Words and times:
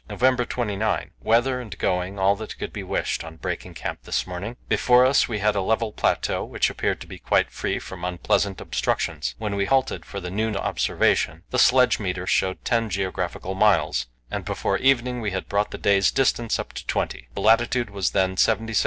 November 0.09 0.45
29. 0.45 1.11
Weather 1.21 1.61
and 1.61 1.77
going 1.77 2.17
all 2.17 2.35
that 2.35 2.57
could 2.57 2.73
be 2.73 2.81
wished 2.81 3.23
on 3.23 3.35
breaking 3.35 3.75
camp 3.75 3.99
this 4.01 4.25
morning; 4.25 4.57
before 4.67 5.05
us 5.05 5.27
we 5.29 5.37
had 5.37 5.55
a 5.55 5.61
level 5.61 5.91
plateau, 5.91 6.43
which 6.43 6.71
appeared 6.71 6.99
to 6.99 7.05
be 7.05 7.19
quite 7.19 7.51
free 7.51 7.77
from 7.77 8.03
unpleasant 8.03 8.59
obstructions. 8.59 9.35
When 9.37 9.55
we 9.55 9.65
halted 9.65 10.03
for 10.03 10.19
the 10.19 10.31
noon 10.31 10.57
observation 10.57 11.43
the 11.51 11.59
sledge 11.59 11.99
meter 11.99 12.25
showed 12.25 12.65
ten 12.65 12.89
geographical 12.89 13.53
miles, 13.53 14.07
and 14.31 14.43
before 14.43 14.79
evening 14.79 15.21
we 15.21 15.29
had 15.29 15.47
brought 15.47 15.69
the 15.69 15.77
day's 15.77 16.09
distance 16.09 16.57
up 16.57 16.73
to 16.73 16.87
twenty. 16.87 17.27
The 17.35 17.41
latitude 17.41 17.91
was 17.91 18.09
then 18.09 18.37
77° 18.37 18.43
32'. 18.69 18.75